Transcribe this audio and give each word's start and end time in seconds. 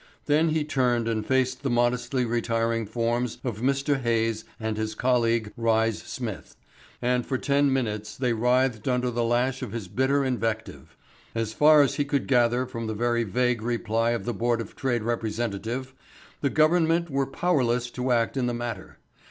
Then 0.25 0.49
he 0.49 0.63
turned 0.65 1.07
and 1.07 1.23
faced 1.23 1.61
the 1.61 1.69
modestly 1.69 2.25
retiring 2.25 2.87
forms 2.87 3.37
of 3.43 3.59
Mr. 3.61 3.93
John 3.93 4.01
Hayes 4.01 4.45
and 4.59 4.75
his 4.75 4.95
colleague 4.95 5.53
Rhys 5.55 6.01
Smith, 6.01 6.55
and 7.03 7.23
for 7.23 7.37
ten 7.37 7.71
minutes 7.71 8.17
they 8.17 8.33
writhed 8.33 8.87
under 8.87 9.11
the 9.11 9.23
lash 9.23 9.61
of 9.61 9.73
his 9.73 9.87
bitter 9.87 10.25
invective. 10.25 10.97
As 11.35 11.53
far 11.53 11.83
as 11.83 11.97
he 11.97 12.03
could 12.05 12.25
gather 12.25 12.65
from 12.65 12.87
the 12.87 12.95
very 12.95 13.23
vague 13.23 13.61
reply 13.61 14.09
of 14.09 14.25
the 14.25 14.33
Board 14.33 14.59
of 14.59 14.75
Trade 14.75 15.03
representative, 15.03 15.93
the 16.39 16.49
Government 16.49 17.11
were 17.11 17.27
powerless 17.27 17.91
to 17.91 18.11
act 18.11 18.35
in 18.35 18.47
the 18.47 18.55
matter. 18.55 18.97